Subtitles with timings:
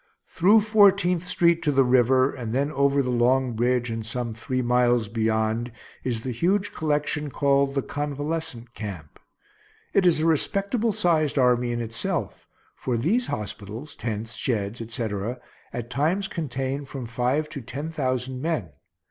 [0.25, 4.63] Through Fourteenth street to the river, and then over the long bridge and some three
[4.63, 5.71] miles beyond,
[6.03, 9.19] is the huge collection called the convalescent camp.
[9.93, 15.39] It is a respectable sized army in itself, for these hospitals, tents, sheds, etc.,
[15.71, 18.71] at times contain from five to ten thousand men.